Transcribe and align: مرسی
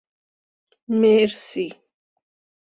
مرسی 0.97 1.69